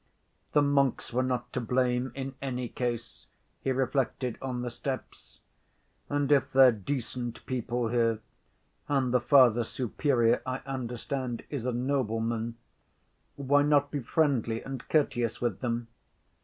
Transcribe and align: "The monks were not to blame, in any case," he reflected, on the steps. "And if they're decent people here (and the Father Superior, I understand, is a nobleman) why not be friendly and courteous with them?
"The 0.53 0.63
monks 0.63 1.13
were 1.13 1.21
not 1.21 1.53
to 1.53 1.61
blame, 1.61 2.11
in 2.15 2.33
any 2.41 2.67
case," 2.67 3.27
he 3.59 3.71
reflected, 3.71 4.39
on 4.41 4.63
the 4.63 4.71
steps. 4.71 5.37
"And 6.09 6.31
if 6.31 6.51
they're 6.51 6.71
decent 6.71 7.45
people 7.45 7.89
here 7.89 8.19
(and 8.87 9.13
the 9.13 9.21
Father 9.21 9.63
Superior, 9.63 10.41
I 10.43 10.61
understand, 10.65 11.43
is 11.51 11.67
a 11.67 11.71
nobleman) 11.71 12.57
why 13.35 13.61
not 13.61 13.91
be 13.91 13.99
friendly 13.99 14.63
and 14.63 14.89
courteous 14.89 15.39
with 15.39 15.59
them? 15.59 15.87